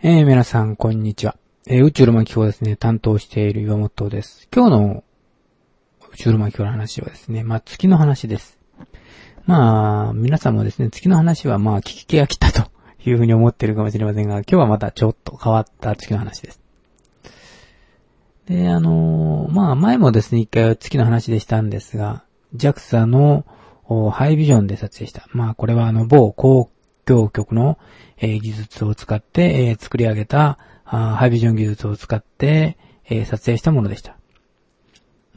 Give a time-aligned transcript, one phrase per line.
[0.00, 1.36] えー、皆さん、こんにちは。
[1.66, 4.46] えー、宇宙の巻きをですね、担当している岩本です。
[4.54, 5.04] 今日の
[6.12, 8.60] 宇宙の巻きの話はですね、まあ、月の話です。
[9.44, 12.70] まあ、皆さんもですね、月の話はまあ、聞き気が来たと
[13.04, 16.60] いうふうに思ってるかもしれませんが、今日はまたちょっと変わった月の話です。
[18.46, 22.22] で、あのー、まあ、前もですね、一回月の話でしたんですが、
[22.54, 23.44] JAXA の
[24.12, 25.26] ハイビジョンで撮影した。
[25.32, 26.70] まあ、これはあの、某公
[27.08, 27.78] 共局の、
[28.18, 32.76] え、技術を使って、え、作り上げたあハイビジョン技術を使って、
[33.08, 34.16] え、撮影したものでした。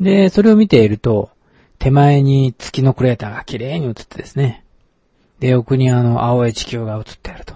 [0.00, 1.30] で、それを見ていると、
[1.78, 4.64] 手前に月のクレーターが綺麗に映ってですね。
[5.38, 7.54] で、奥にあの、青い地球が映っていると。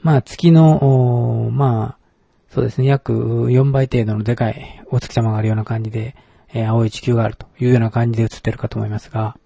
[0.00, 2.04] まあ、月の、まあ、
[2.50, 6.14] そうですね、約4倍程度のでかいお月様があるような感じで、
[6.52, 9.36] えー、青い地球があるというような感じで映ってるかと思いますが、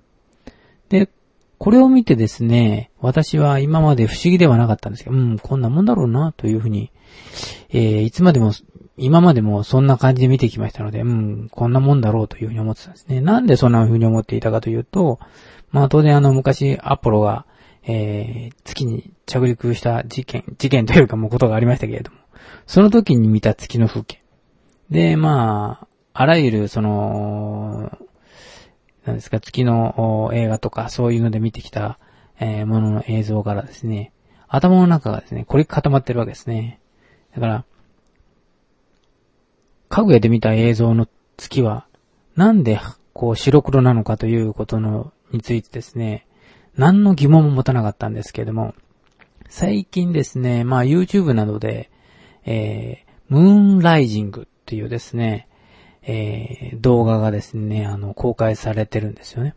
[0.90, 1.08] で、
[1.58, 6.92] これを見てですね、私は今まで不思議ではなかったんですけど、うん、こんなもんだろうな、というふうに、
[7.70, 8.52] えー、いつまでも、
[8.96, 13.20] 今までもそんな感じで見てきましたので、うん、こんなもんだろうというふうに思ってたんですね。
[13.20, 15.18] なんでそんなふうに思っていたかというと、
[15.70, 17.44] まあ当然あの昔アポロが、
[17.84, 22.18] えー、月に着陸した事件、事件というかもうことがありましたけれども、
[22.66, 24.22] その時に見た月の風景。
[24.90, 27.96] で、まあ、あらゆるその、
[29.08, 31.98] なんですか、月の映画とかそういうので見てきた、
[32.38, 34.12] えー、ものの映像からですね、
[34.48, 36.80] 頭の中がですね、これ固まってるわけですね。
[37.34, 37.64] だから、
[39.88, 41.86] 家具屋で見た映像の月は、
[42.36, 42.80] なんで、
[43.14, 46.26] こう、白黒なのかということの、についてですね、
[46.76, 48.74] 何の疑問も持たなかったんですけれども、
[49.48, 51.90] 最近ですね、まあ YouTube などで、
[52.44, 55.48] えー、ムーンライジングっていうですね、
[56.02, 59.54] えー、動画がですね、あの、公開されてるんですよね。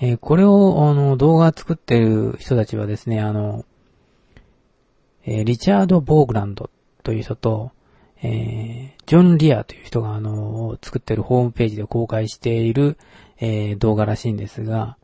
[0.00, 3.64] えー、これを、あの、動画作ってる人たちはですね、あの、
[5.24, 6.70] えー、リチャード・ボーグランド
[7.02, 7.72] という人と、
[8.22, 12.98] えー、ジョン・リアという人が、あの、作ってるホームページで公開している、
[13.38, 14.96] えー、動画らしいんですが、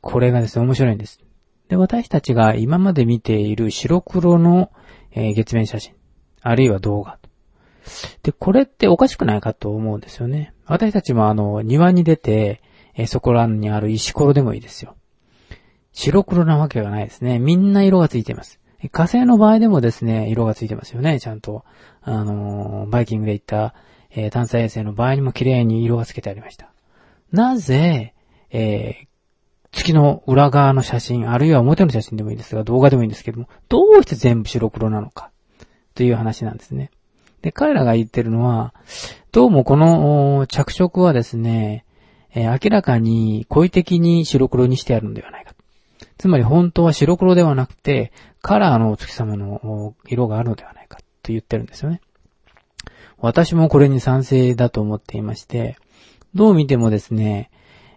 [0.00, 1.20] これがですね、面白いんです。
[1.68, 4.70] で、私たちが今まで見ている白黒の、
[5.12, 5.94] えー、月面写真、
[6.40, 7.18] あるいは動画、
[8.22, 10.52] で、これっておかしくないかと思うんですよね。
[10.66, 12.62] 私たちもあの、庭に出て、
[12.94, 14.96] えそこらにある石ころでもいいですよ。
[15.92, 17.38] 白黒なわけがないですね。
[17.38, 18.60] みんな色がついています。
[18.92, 21.64] 火星の場合でもですね、色がついてますよね、ちゃんと。
[22.02, 23.74] あのー、バイキングで行った、
[24.10, 26.72] えー、探査衛星の場合にも綺麗に色がつけてありました。
[27.32, 28.14] なぜ、
[28.50, 29.08] えー、
[29.72, 35.30] 月の裏側の写真、あるいは表の写真でもいいですが、動画でもいいんですけども、どうして全部白黒なのか、
[35.94, 36.90] という話なんですね。
[37.42, 38.74] で、彼らが言ってるのは、
[39.32, 41.84] どうもこの着色はですね、
[42.34, 45.54] えー、明らかに故意的に白黒にしてあるのではないか。
[46.18, 48.12] つまり本当は白黒ではなくて、
[48.42, 52.00] カラーのお月様の色があるのではないかと言ってるんですよね。
[53.18, 55.76] 私もこれに賛成だと思っていまして、
[56.34, 57.50] どう見てもですね、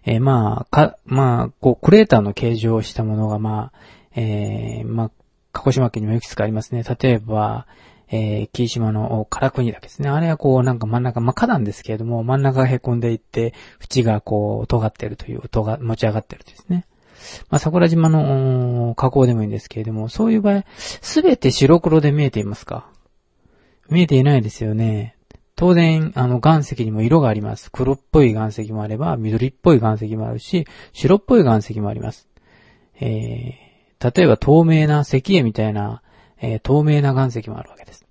[0.04, 3.78] えー、まあ、か、まあ、こう、クレーターの形状をしたものが、まあ、
[4.16, 5.10] えー、まあ、
[5.52, 6.82] 鹿児島県にもいくつかありますね。
[6.82, 7.66] 例えば、
[8.14, 10.10] えー、霧島の唐国岳ですね。
[10.10, 16.84] あれはこう、なんか真ん中、まあ、花壇ですけれども、真ん中が凹んでいって、縁がこう、尖ってるという、尖、持ち上がってるですね。
[17.48, 22.86] まあ、桜島の河口でもいいんですけれども、そういう場合、すべて白黒で見えていますか？
[23.88, 25.16] 見えていないですよね。
[25.56, 27.70] 当然、あの、岩石にも色があります。
[27.70, 32.28] 黒っぽい岩石もあれば、緑っぽい岩石もあるし、白っぽい岩石もあります。
[33.00, 36.02] えー、例えば透明な石英みたいな、
[36.40, 38.01] えー、透明な岩石もあるわけです。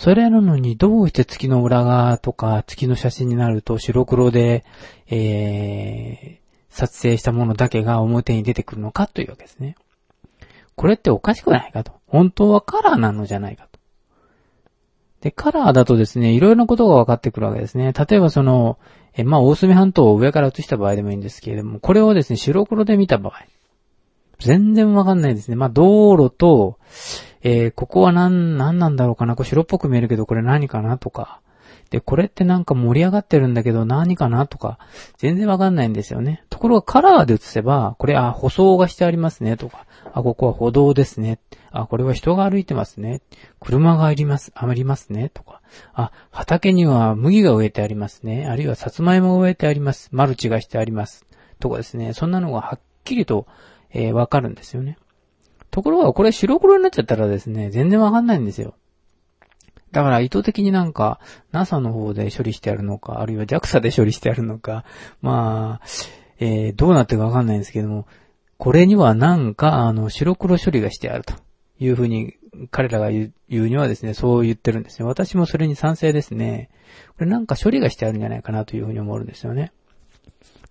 [0.00, 4.64] それなのにどうして月の裏側とか月の写真になると白黒で、
[5.10, 9.76] えー、撮影したものだけが表に出てくるのかというわけですね。
[10.74, 11.92] これっておかしくないかと。
[12.06, 13.78] 本当はカラーなのじゃないかと。
[15.20, 17.92] で、カラーだとですね、いろいろなことが分かってくるわけですね。
[17.92, 18.78] 例えばその、
[19.14, 23.44] え、まあ、大隅半島を上から映した場合でもいいんですけれども、これをですね、白黒で見た場合、
[24.38, 25.56] 全然わかんないですね。
[25.56, 26.78] まあ、道路と、
[27.42, 30.98] えー、ここはなん、なんなんだろうかな、これ白っぽく見えるけどこれ何かな？
[30.98, 31.40] とか。
[31.90, 34.46] で、これってなんか盛り上がってるんだけど何かな？
[34.46, 34.78] とか、
[35.16, 36.44] 全然わかんないんですよね。
[36.48, 39.86] ところがカラーで映せば、これ、あ、舗装がしてありますね、とか。
[40.12, 41.40] あ、ここは歩道ですね。
[41.72, 43.22] あ、これは人が歩いてますね。
[43.58, 45.62] 車があります、ありますね、とか。
[45.92, 48.46] あ、畑には麦が植えてありますね。
[48.46, 50.10] あるいはさつまいも植えてあります。
[50.12, 51.26] マルチがしてあります。
[51.58, 52.12] とかですね。
[52.12, 53.46] そんなのがはっきりと、
[53.92, 54.96] えー、わかるんですよね。
[55.70, 58.74] ところがこれ白黒になっちゃったらですね、全然わかんないんですよ。
[59.92, 61.18] だから意図的になんか
[61.52, 64.84] NASA の方で処理してあるのか、あるいは JAXA で処理してあるのか、
[65.20, 65.86] まあ、
[66.38, 68.06] えー、どうなってるかわかんないんですけども、
[68.56, 71.34] これにはなんかあの白黒処理がしてあると
[71.78, 72.34] いうふうに
[72.70, 75.06] 彼らが言うにはですね、そう言ってるんですね。
[75.06, 76.68] 私もそれに賛成ですね。
[77.16, 79.72] これなんか処理がしてあるんじゃないかなというふうに思うんですよね。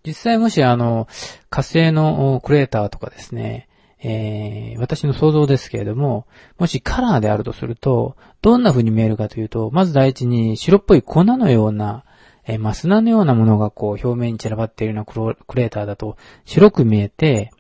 [0.05, 1.07] 実際もしあの、
[1.49, 3.68] 火星のクレーターとかですね、
[4.01, 6.25] えー、私の想像ですけれども、
[6.57, 12.05] もしカラーであるとすると、どんな風に見えるかというと、まず第一に白っぽい粉のような、
[12.45, 17.51] えー、マスナのようなものがこう表面に散らばっているようなクレーターだと白く見えて、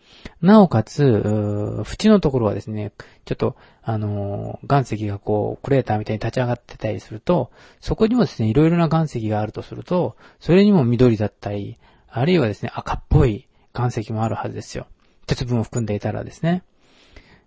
[0.41, 2.91] なおかつ、縁のところはですね、
[3.25, 7.51] ちょっと、あのー、岩石がこう、クレーターみたいに立ち上がってたりすると、
[7.81, 11.77] そこにもですね、いろいろな岩石があるとすると、それにも緑だったり、
[12.09, 14.87] あるいはですね、赤っぽい岩石もあるはずですよ。
[15.29, 16.63] 鉄分を含んでいたらですね。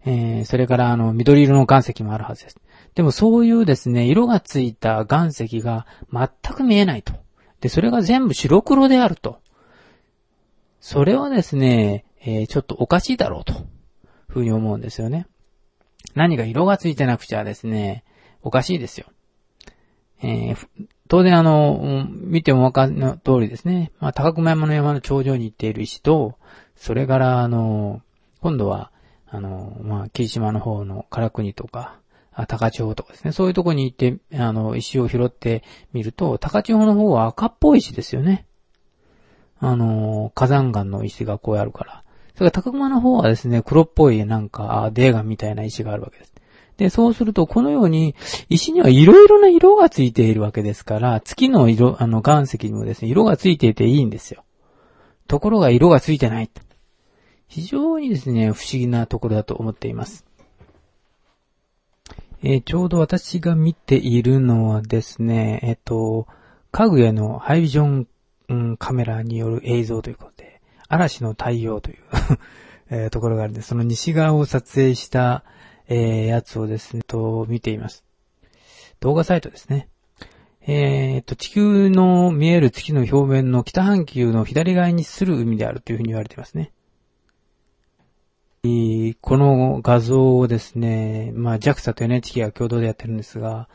[0.04, 2.56] えー、それからあの、緑色の岩石もあるはずです。
[2.94, 7.12] でもそういうですね、色がついた岩石が全く見えないと。
[7.60, 9.40] で、それが全部白黒であると。
[10.80, 13.54] それはですね、えー、ちょっとおかしいだろうと、
[14.28, 15.26] ふうに思うんですよね。
[16.14, 18.04] 何か色がついてなくちゃですね、
[18.42, 19.06] おかしいですよ。
[20.22, 20.56] えー、
[21.08, 22.94] 当然あの、見てもわかる
[23.24, 23.92] 通りですね。
[24.00, 26.38] まあ、高熊山の山の頂上に行っている石と、
[26.82, 28.02] それからあの、
[28.40, 28.90] 今度は、
[29.28, 32.00] あの、まあ、霧島の方の唐国とか、
[32.48, 33.30] 高千穂とかですね。
[33.30, 35.62] そういうとこに行って、あの、石を拾って
[35.92, 38.46] みると、高千穂の方は赤っぽい石ですよね。
[39.60, 42.02] あの、火山岩の石がこうあるから。
[42.34, 46.34] それから高熊の方はですね、黒っぽいなんか、デーガンみたいな石があるわけです。
[46.78, 48.16] で、そうすると、このように、
[48.48, 54.42] 石にはいろいろな色がついているわけですから、月の色、あの、岩石にもですね、色がついていていいんですよ。
[55.28, 56.50] ところが色がついてない。
[57.52, 60.24] 非常にですね、不思議なところだと思っています。
[62.42, 66.26] えー、ちょうど私が見ているのはですね、えっ、ー、と、
[66.70, 68.08] 家具へのハイビジョン、
[68.48, 71.96] うん、カメラによる映像ということで、嵐の太陽という
[72.88, 75.44] えー、ところがあるんで、その西側を撮影した、
[75.88, 78.02] え、やつをですね、と、見ています。
[79.00, 79.90] 動画サイトですね。
[80.62, 86.72] えー、と、地球の見える月の表面の北半球の左側にする海であるというふうに言われていますね。
[88.64, 93.68] この画像をですね、まあ JAXA と NHK が共同でやってるんですが、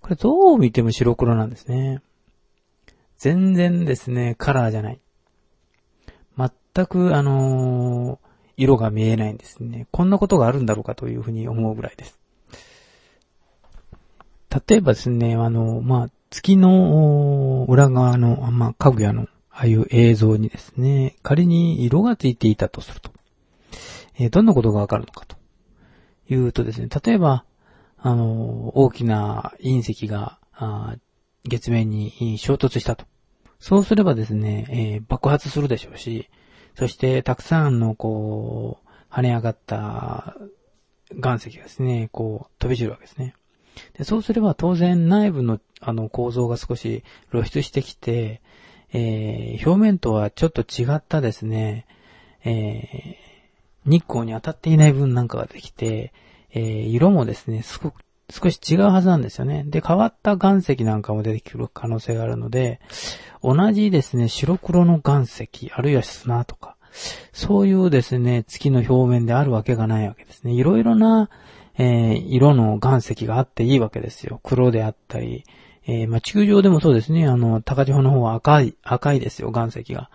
[0.00, 2.00] これどう見ても白黒なんですね。
[3.18, 5.00] 全然ですね、カラーじゃない。
[6.38, 8.18] 全く、あのー、
[8.56, 9.86] 色が見えないんですね。
[9.90, 12.18] こんなことがあるんだろうかというふうに思うぐらいです。
[14.66, 23.10] 例えばですね、あの、まあ、月の裏側の、まあ、家具屋の、ああいう映像にですね、仮に色がついていたとすると、
[24.20, 25.36] えー、どんなことがわかるのかと
[26.28, 27.44] いうとですね、例えば、
[27.98, 30.38] あの、大きな隕石が、
[31.44, 33.06] 月面に衝突したと。
[33.58, 36.28] そうすればですね、えー、爆発するでしょうし、
[36.74, 40.36] そしてたくさんのこう、跳ね上がった
[41.16, 43.34] 岩石がですね、こう、飛び散るわけですね。
[43.96, 48.42] でそうすれば当然内部のあの構造が少し露出してきて、
[48.92, 51.86] えー、表面とはちょっと違ったですね、
[52.44, 53.16] え、
[53.86, 56.12] 日光に当たっていない分なんかができて、
[56.52, 59.64] えー、色もですね、すごく少し違うはずなんですよね。
[59.66, 62.80] で、変わった岩石なんかも出てくる可能性があるので、
[63.42, 66.76] 同じですね、白黒の岩石、あるいは砂とか、
[67.32, 70.52] そういうですね、月の表面であるわけがないわけですね。
[70.52, 71.30] いろいろな、
[71.78, 74.40] えー、色の岩石があっていいわけですよ。
[74.42, 75.44] 黒であったり、
[75.86, 80.10] えー、まあ、地球上でもそうですね、あの、高千穂の方は赤い、赤いですよ、岩石が。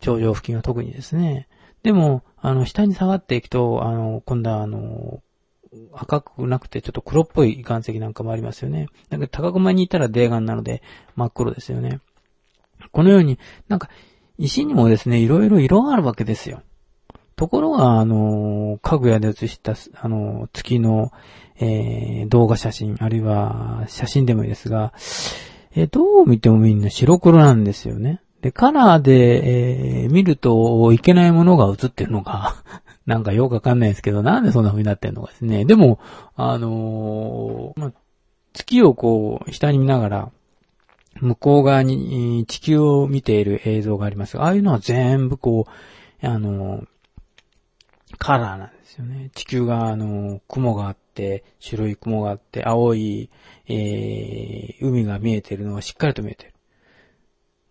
[0.00, 1.48] 頂上付近は特にですね。
[1.82, 5.22] でも、あの、下に下がっていくと、あの、今度はあの、
[5.92, 8.88] 赤くなくてちょっと黒っぽい岩石なんかもありますよね。
[9.08, 10.82] だけど高熊にいたら泥岩なので
[11.14, 12.00] 真っ黒ですよね。
[12.92, 13.88] このように、なんか、
[14.38, 16.62] 石にもですね、いろいろ色があるわけですよ。
[17.36, 21.12] ところが、あの、家具屋で写した、あの、月の、
[21.58, 24.94] えー、動画写真、あるいは写真でもいいですが、
[25.74, 28.22] えー、どう見てもみんな白黒なんですよね。
[28.42, 32.54] で、カラーで、えー、見るといけないものが映ってるのが
[33.06, 35.64] なんかよくわかんないですけど、なんでそんな風になってんのかですね。
[35.64, 35.98] でも、
[36.36, 37.92] あのー、ま、
[38.52, 40.32] 月をこう、下に見ながら、
[41.20, 45.66] 向こう側に地球を見ている映像があります、ああいうのは全部こ
[46.22, 46.86] う、あのー、
[48.18, 49.30] カラーなんですよね。
[49.34, 53.30] 地球が、あのー、雲があって、白い雲があって、青い、
[53.66, 56.54] えー、海が見えてるのがしっかりと見えてる。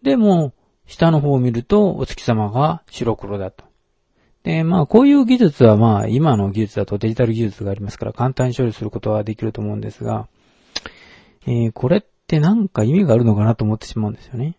[0.02, 0.54] でも、
[0.90, 3.64] 下の方を見ると、お月様が白黒だと。
[4.44, 10.28] で、まあ、こういう技術はまあ、今の技術だとデジタル技術がありますから簡単に処理することはできると思うんですが、
[11.46, 14.56] えー、これってなんか意味があるのかなと思ってしまうんですよね。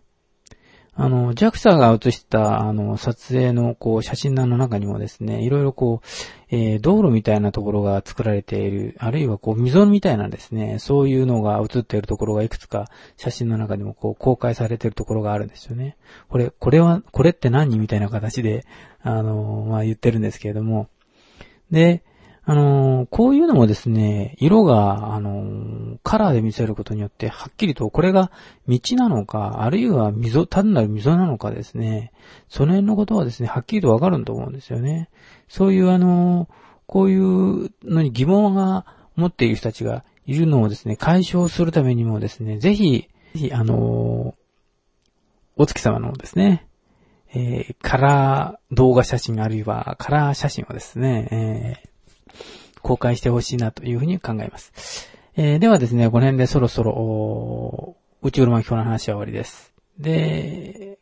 [1.02, 6.06] あの、JAXA が写した、あの、撮影の、こう、写真の中にもですね、いろいろこう、
[6.50, 15.96] えー、道路みたいなところが作られている、あるいはこう、溝みたいなですね、そういうのが写っているところがいくつか、写真の中にもこう、公開されているところがあるんですよね。
[16.28, 18.66] これ、これは、これって何みたいな形で、
[19.00, 20.88] あの、まあ、言ってるんですけれども、
[21.70, 22.02] で、
[22.50, 28.32] あのー、こういうのもですね、色が、あのー、カラーで見せることによって、はっきりとこれが
[28.66, 32.10] 道なのか、あるいは溝、単なる溝なのかですね、
[32.48, 35.10] その辺のことはですね、はっきりとわかると思うんですよね。
[35.46, 36.48] そういうあのー、
[36.88, 44.34] こういうのに疑問が持っている人たちがいるのをですね、解消するためにもですね、ぜひ、ぜひ、あの
[45.54, 46.66] お月様のですね、
[47.32, 51.89] えー、カラー動画写真あるいはカラー写真をですね、えー
[52.82, 55.08] 公開してほしいなというふうに考えます。
[55.36, 59.72] えー、ではですね、この辺でそろそろ、宇宙ロマン機構の話は終わりです。
[59.98, 60.98] で、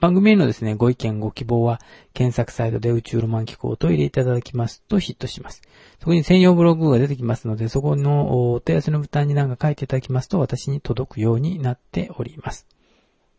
[0.00, 1.80] 番組へのですね、ご意見、ご希望は、
[2.12, 5.62] 検索サイトで宇宙ロマン機構と入れていただきますとヒットします。
[5.98, 12.66] そこに専用ブログが出てきますので、そこのお手合わせのボタンに何か書いていただきますと、私に届くようになっております。